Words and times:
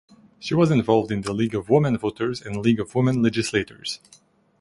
She 0.39 0.55
was 0.55 0.71
involved 0.71 1.11
in 1.11 1.21
the 1.21 1.31
League 1.31 1.53
of 1.53 1.69
Women 1.69 1.95
Voters 1.95 2.41
and 2.41 2.57
League 2.65 2.79
of 2.79 2.95
Women 2.95 3.21
Legislators. 3.21 3.99